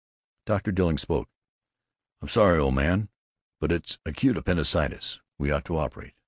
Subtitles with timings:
[0.47, 0.71] Dr.
[0.71, 1.29] Dilling spoke:
[2.23, 3.09] "I'm sorry, old man,
[3.59, 5.21] but it's acute appendicitis.
[5.37, 6.15] We ought to operate.